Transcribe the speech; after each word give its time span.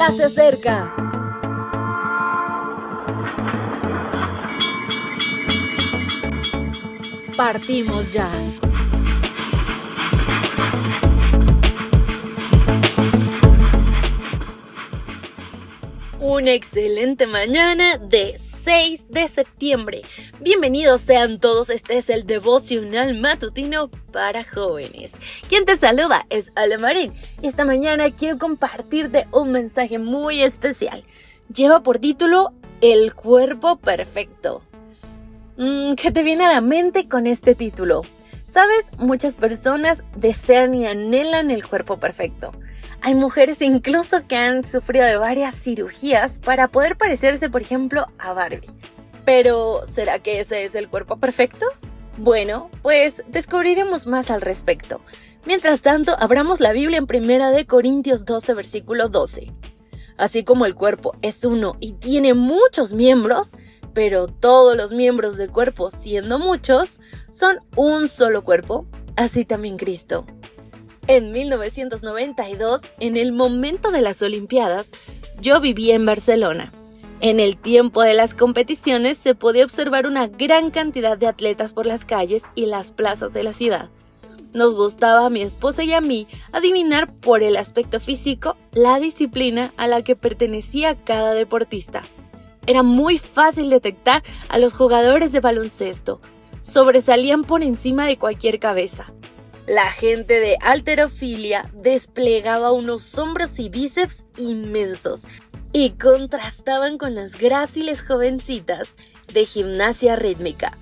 ya 0.00 0.10
se 0.12 0.24
acerca. 0.24 0.94
Partimos 7.36 8.10
ya. 8.10 8.28
Una 16.20 16.52
excelente 16.52 17.26
mañana 17.26 17.96
de 17.96 18.34
6 18.36 19.06
de 19.08 19.26
septiembre. 19.26 20.02
Bienvenidos 20.38 21.00
sean 21.00 21.40
todos, 21.40 21.70
este 21.70 21.96
es 21.96 22.10
el 22.10 22.26
devocional 22.26 23.18
matutino 23.18 23.90
para 24.12 24.44
jóvenes. 24.44 25.16
Quien 25.48 25.64
te 25.64 25.78
saluda 25.78 26.26
es 26.28 26.52
Ale 26.56 26.76
Marín 26.76 27.14
y 27.40 27.46
esta 27.46 27.64
mañana 27.64 28.10
quiero 28.10 28.36
compartirte 28.36 29.24
un 29.32 29.50
mensaje 29.50 29.98
muy 29.98 30.42
especial. 30.42 31.04
Lleva 31.54 31.82
por 31.82 31.98
título 31.98 32.52
El 32.82 33.14
cuerpo 33.14 33.76
perfecto. 33.76 34.60
Mm, 35.56 35.94
¿Qué 35.94 36.10
te 36.10 36.22
viene 36.22 36.44
a 36.44 36.52
la 36.52 36.60
mente 36.60 37.08
con 37.08 37.26
este 37.26 37.54
título? 37.54 38.02
Sabes, 38.44 38.90
muchas 38.98 39.36
personas 39.36 40.04
desean 40.16 40.74
y 40.74 40.84
anhelan 40.86 41.50
el 41.50 41.66
cuerpo 41.66 41.96
perfecto. 41.96 42.52
Hay 43.02 43.14
mujeres 43.14 43.62
incluso 43.62 44.26
que 44.26 44.36
han 44.36 44.64
sufrido 44.64 45.06
de 45.06 45.16
varias 45.16 45.54
cirugías 45.54 46.38
para 46.38 46.68
poder 46.68 46.96
parecerse, 46.96 47.48
por 47.48 47.62
ejemplo, 47.62 48.06
a 48.18 48.34
Barbie. 48.34 48.68
Pero, 49.24 49.86
¿será 49.86 50.18
que 50.18 50.40
ese 50.40 50.64
es 50.64 50.74
el 50.74 50.88
cuerpo 50.88 51.16
perfecto? 51.16 51.64
Bueno, 52.18 52.70
pues 52.82 53.22
descubriremos 53.28 54.06
más 54.06 54.30
al 54.30 54.42
respecto. 54.42 55.00
Mientras 55.46 55.80
tanto, 55.80 56.14
abramos 56.18 56.60
la 56.60 56.72
Biblia 56.72 56.98
en 56.98 57.06
Primera 57.06 57.50
de 57.50 57.66
Corintios 57.66 58.26
12, 58.26 58.52
versículo 58.52 59.08
12. 59.08 59.50
Así 60.18 60.44
como 60.44 60.66
el 60.66 60.74
cuerpo 60.74 61.14
es 61.22 61.44
uno 61.46 61.76
y 61.80 61.92
tiene 61.92 62.34
muchos 62.34 62.92
miembros, 62.92 63.52
pero 63.94 64.26
todos 64.26 64.76
los 64.76 64.92
miembros 64.92 65.38
del 65.38 65.50
cuerpo, 65.50 65.90
siendo 65.90 66.38
muchos, 66.38 67.00
son 67.32 67.60
un 67.76 68.08
solo 68.08 68.44
cuerpo, 68.44 68.84
así 69.16 69.46
también 69.46 69.78
Cristo. 69.78 70.26
En 71.12 71.32
1992, 71.32 72.82
en 73.00 73.16
el 73.16 73.32
momento 73.32 73.90
de 73.90 74.00
las 74.00 74.22
Olimpiadas, 74.22 74.92
yo 75.40 75.60
vivía 75.60 75.96
en 75.96 76.06
Barcelona. 76.06 76.72
En 77.20 77.40
el 77.40 77.56
tiempo 77.56 78.02
de 78.02 78.14
las 78.14 78.32
competiciones 78.32 79.18
se 79.18 79.34
podía 79.34 79.64
observar 79.64 80.06
una 80.06 80.28
gran 80.28 80.70
cantidad 80.70 81.18
de 81.18 81.26
atletas 81.26 81.72
por 81.72 81.84
las 81.84 82.04
calles 82.04 82.44
y 82.54 82.66
las 82.66 82.92
plazas 82.92 83.32
de 83.32 83.42
la 83.42 83.52
ciudad. 83.52 83.90
Nos 84.52 84.76
gustaba 84.76 85.26
a 85.26 85.30
mi 85.30 85.42
esposa 85.42 85.82
y 85.82 85.92
a 85.94 86.00
mí 86.00 86.28
adivinar 86.52 87.12
por 87.12 87.42
el 87.42 87.56
aspecto 87.56 87.98
físico 87.98 88.56
la 88.70 89.00
disciplina 89.00 89.72
a 89.78 89.88
la 89.88 90.02
que 90.02 90.14
pertenecía 90.14 90.94
cada 90.94 91.34
deportista. 91.34 92.02
Era 92.68 92.84
muy 92.84 93.18
fácil 93.18 93.68
detectar 93.68 94.22
a 94.48 94.58
los 94.58 94.74
jugadores 94.74 95.32
de 95.32 95.40
baloncesto. 95.40 96.20
Sobresalían 96.60 97.42
por 97.42 97.64
encima 97.64 98.06
de 98.06 98.16
cualquier 98.16 98.60
cabeza. 98.60 99.12
La 99.70 99.92
gente 99.92 100.40
de 100.40 100.58
alterofilia 100.62 101.70
desplegaba 101.72 102.72
unos 102.72 103.16
hombros 103.16 103.60
y 103.60 103.68
bíceps 103.68 104.24
inmensos 104.36 105.28
y 105.72 105.90
contrastaban 105.90 106.98
con 106.98 107.14
las 107.14 107.38
gráciles 107.38 108.02
jovencitas 108.02 108.96
de 109.32 109.44
gimnasia 109.44 110.16
rítmica. 110.16 110.76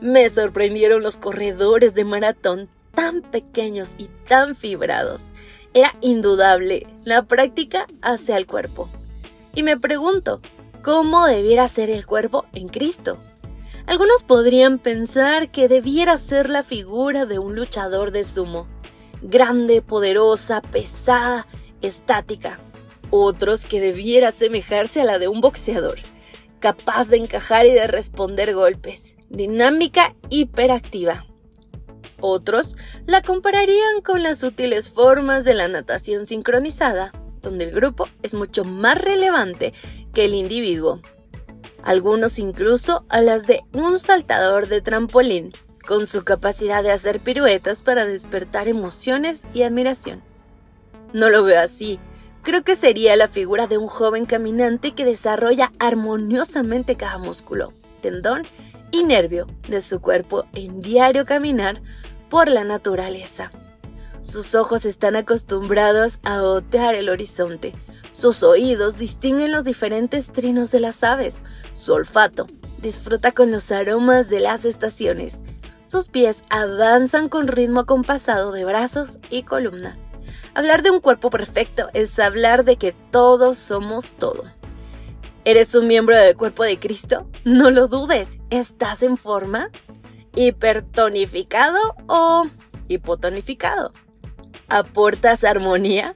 Me 0.00 0.26
sorprendieron 0.30 1.02
los 1.02 1.18
corredores 1.18 1.92
de 1.92 2.06
maratón 2.06 2.70
tan 2.94 3.20
pequeños 3.20 3.90
y 3.98 4.08
tan 4.26 4.56
fibrados. 4.56 5.34
Era 5.74 5.94
indudable, 6.00 6.86
la 7.04 7.24
práctica 7.24 7.86
hacia 8.00 8.38
el 8.38 8.46
cuerpo. 8.46 8.88
Y 9.54 9.64
me 9.64 9.78
pregunto, 9.78 10.40
¿cómo 10.82 11.26
debiera 11.26 11.68
ser 11.68 11.90
el 11.90 12.06
cuerpo 12.06 12.46
en 12.54 12.68
Cristo? 12.68 13.18
Algunos 13.86 14.22
podrían 14.22 14.78
pensar 14.78 15.50
que 15.50 15.68
debiera 15.68 16.16
ser 16.18 16.50
la 16.50 16.62
figura 16.62 17.26
de 17.26 17.38
un 17.38 17.56
luchador 17.56 18.10
de 18.10 18.24
sumo, 18.24 18.68
grande, 19.22 19.82
poderosa, 19.82 20.60
pesada, 20.62 21.46
estática. 21.82 22.58
Otros 23.10 23.66
que 23.66 23.80
debiera 23.80 24.28
asemejarse 24.28 25.00
a 25.00 25.04
la 25.04 25.18
de 25.18 25.28
un 25.28 25.40
boxeador, 25.40 25.98
capaz 26.60 27.08
de 27.08 27.16
encajar 27.16 27.66
y 27.66 27.72
de 27.72 27.86
responder 27.86 28.54
golpes, 28.54 29.16
dinámica, 29.28 30.14
hiperactiva. 30.28 31.26
Otros 32.20 32.76
la 33.06 33.22
compararían 33.22 34.02
con 34.04 34.22
las 34.22 34.42
útiles 34.42 34.90
formas 34.90 35.44
de 35.44 35.54
la 35.54 35.68
natación 35.68 36.26
sincronizada, 36.26 37.12
donde 37.40 37.64
el 37.64 37.72
grupo 37.72 38.08
es 38.22 38.34
mucho 38.34 38.64
más 38.64 38.98
relevante 38.98 39.72
que 40.12 40.26
el 40.26 40.34
individuo 40.34 41.00
algunos 41.84 42.38
incluso 42.38 43.04
a 43.08 43.20
las 43.20 43.46
de 43.46 43.62
un 43.72 43.98
saltador 43.98 44.68
de 44.68 44.80
trampolín, 44.80 45.52
con 45.86 46.06
su 46.06 46.24
capacidad 46.24 46.82
de 46.82 46.92
hacer 46.92 47.20
piruetas 47.20 47.82
para 47.82 48.06
despertar 48.06 48.68
emociones 48.68 49.46
y 49.54 49.62
admiración. 49.62 50.22
No 51.12 51.30
lo 51.30 51.42
veo 51.42 51.60
así. 51.60 51.98
Creo 52.42 52.62
que 52.62 52.76
sería 52.76 53.16
la 53.16 53.28
figura 53.28 53.66
de 53.66 53.76
un 53.76 53.86
joven 53.86 54.24
caminante 54.24 54.92
que 54.92 55.04
desarrolla 55.04 55.72
armoniosamente 55.78 56.96
cada 56.96 57.18
músculo, 57.18 57.72
tendón 58.00 58.42
y 58.90 59.04
nervio 59.04 59.46
de 59.68 59.80
su 59.80 60.00
cuerpo 60.00 60.44
en 60.54 60.80
diario 60.80 61.26
caminar 61.26 61.82
por 62.28 62.48
la 62.48 62.64
naturaleza. 62.64 63.52
Sus 64.22 64.54
ojos 64.54 64.84
están 64.84 65.16
acostumbrados 65.16 66.20
a 66.22 66.42
otear 66.42 66.94
el 66.94 67.08
horizonte, 67.08 67.72
sus 68.12 68.42
oídos 68.42 68.98
distinguen 68.98 69.52
los 69.52 69.64
diferentes 69.64 70.32
trinos 70.32 70.70
de 70.70 70.80
las 70.80 71.04
aves. 71.04 71.44
Su 71.74 71.94
olfato 71.94 72.46
disfruta 72.82 73.32
con 73.32 73.50
los 73.50 73.70
aromas 73.70 74.28
de 74.28 74.40
las 74.40 74.64
estaciones. 74.64 75.38
Sus 75.86 76.08
pies 76.08 76.44
avanzan 76.50 77.28
con 77.28 77.48
ritmo 77.48 77.80
acompasado 77.80 78.52
de 78.52 78.64
brazos 78.64 79.18
y 79.28 79.42
columna. 79.42 79.96
Hablar 80.54 80.82
de 80.82 80.90
un 80.90 81.00
cuerpo 81.00 81.30
perfecto 81.30 81.88
es 81.94 82.18
hablar 82.18 82.64
de 82.64 82.76
que 82.76 82.92
todos 83.10 83.56
somos 83.56 84.12
todo. 84.12 84.44
¿Eres 85.44 85.74
un 85.74 85.86
miembro 85.86 86.16
del 86.16 86.36
cuerpo 86.36 86.64
de 86.64 86.78
Cristo? 86.78 87.26
No 87.44 87.70
lo 87.70 87.88
dudes. 87.88 88.38
¿Estás 88.50 89.02
en 89.02 89.16
forma? 89.16 89.70
¿Hipertonificado 90.34 91.78
o 92.06 92.46
hipotonificado? 92.88 93.92
¿Aportas 94.68 95.44
armonía? 95.44 96.14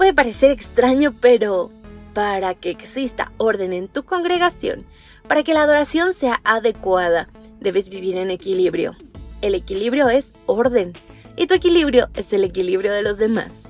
Puede 0.00 0.14
parecer 0.14 0.50
extraño, 0.50 1.14
pero 1.20 1.70
para 2.14 2.54
que 2.54 2.70
exista 2.70 3.32
orden 3.36 3.74
en 3.74 3.86
tu 3.86 4.06
congregación, 4.06 4.86
para 5.28 5.42
que 5.42 5.52
la 5.52 5.60
adoración 5.60 6.14
sea 6.14 6.40
adecuada, 6.42 7.28
debes 7.60 7.90
vivir 7.90 8.16
en 8.16 8.30
equilibrio. 8.30 8.96
El 9.42 9.54
equilibrio 9.54 10.08
es 10.08 10.32
orden 10.46 10.94
y 11.36 11.48
tu 11.48 11.52
equilibrio 11.52 12.08
es 12.14 12.32
el 12.32 12.44
equilibrio 12.44 12.94
de 12.94 13.02
los 13.02 13.18
demás. 13.18 13.64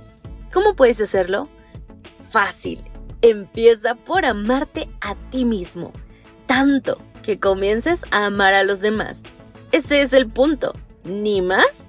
¿Cómo 0.53 0.77
puedes 0.77 1.01
hacerlo? 1.01 1.49
Fácil. 2.29 2.85
Empieza 3.23 3.97
por 3.97 4.25
amarte 4.25 4.89
a 5.01 5.17
ti 5.17 5.45
mismo, 5.45 5.93
tanto 6.47 7.03
que 7.25 7.41
comiences 7.41 8.05
a 8.13 8.27
amar 8.27 8.55
a 8.55 8.63
los 8.63 8.81
demás. 8.81 9.25
Ese 9.73 10.01
es 10.03 10.13
el 10.13 10.31
punto. 10.31 10.75
Ni 11.03 11.43
más, 11.43 11.87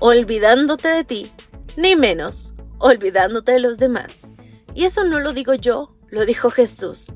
olvidándote 0.00 0.88
de 0.88 1.04
ti, 1.04 1.30
ni 1.76 1.94
menos, 1.94 2.54
olvidándote 2.84 3.52
de 3.52 3.60
los 3.60 3.78
demás. 3.78 4.28
Y 4.74 4.84
eso 4.84 5.04
no 5.04 5.18
lo 5.18 5.32
digo 5.32 5.54
yo, 5.54 5.96
lo 6.10 6.26
dijo 6.26 6.50
Jesús. 6.50 7.14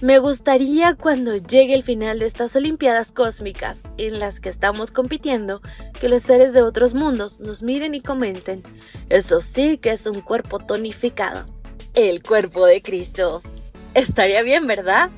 Me 0.00 0.20
gustaría 0.20 0.94
cuando 0.94 1.36
llegue 1.36 1.74
el 1.74 1.82
final 1.82 2.20
de 2.20 2.26
estas 2.26 2.54
Olimpiadas 2.54 3.10
cósmicas 3.10 3.82
en 3.98 4.20
las 4.20 4.38
que 4.38 4.48
estamos 4.48 4.92
compitiendo, 4.92 5.62
que 5.98 6.08
los 6.08 6.22
seres 6.22 6.52
de 6.52 6.62
otros 6.62 6.94
mundos 6.94 7.40
nos 7.40 7.64
miren 7.64 7.94
y 7.94 8.00
comenten, 8.00 8.62
eso 9.08 9.40
sí 9.40 9.78
que 9.78 9.90
es 9.90 10.06
un 10.06 10.20
cuerpo 10.20 10.60
tonificado, 10.60 11.44
el 11.94 12.22
cuerpo 12.22 12.64
de 12.64 12.80
Cristo. 12.80 13.42
Estaría 13.94 14.42
bien, 14.42 14.68
¿verdad? 14.68 15.10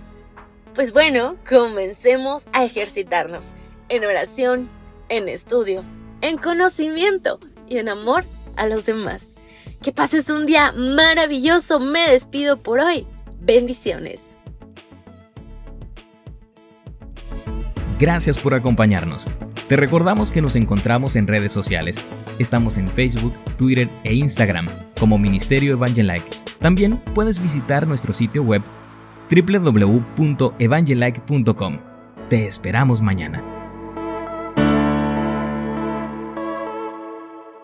Pues 0.75 0.95
bueno, 0.95 1.37
comencemos 1.47 2.45
a 2.55 2.65
ejercitarnos 2.65 3.51
en 3.91 4.07
oración, 4.07 4.71
en 5.11 5.29
estudio, 5.29 5.85
en 6.23 6.39
conocimiento 6.39 7.39
y 7.69 7.77
en 7.77 7.91
amor 7.91 8.25
a 8.57 8.67
los 8.67 8.87
demás. 8.87 9.35
Que 9.83 9.93
pases 9.93 10.31
un 10.31 10.47
día 10.47 10.73
maravilloso. 10.73 11.81
Me 11.81 12.09
despido 12.09 12.57
por 12.57 12.79
hoy. 12.79 13.05
Bendiciones. 13.41 14.37
Gracias 17.99 18.39
por 18.39 18.55
acompañarnos. 18.55 19.25
Te 19.69 19.77
recordamos 19.77 20.33
que 20.33 20.41
nos 20.43 20.57
encontramos 20.57 21.17
en 21.17 21.27
redes 21.27 21.53
sociales. 21.53 21.97
Estamos 22.39 22.77
en 22.77 22.89
Facebook, 22.89 23.33
Twitter 23.57 23.89
e 24.05 24.13
Instagram 24.15 24.69
como 24.99 25.17
Ministerio 25.19 25.73
Evangelike. 25.73 26.29
También 26.61 26.99
puedes 27.15 27.43
visitar 27.43 27.87
nuestro 27.87 28.13
sitio 28.13 28.43
web 28.43 28.61
www.evangelike.com. 29.31 31.79
Te 32.29 32.47
esperamos 32.47 33.01
mañana. 33.03 33.52